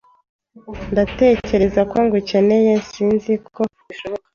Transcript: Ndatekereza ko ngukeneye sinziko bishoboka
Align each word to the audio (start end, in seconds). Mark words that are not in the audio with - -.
Ndatekereza 0.91 1.81
ko 1.91 1.97
ngukeneye 2.05 2.73
sinziko 2.89 3.59
bishoboka 3.87 4.27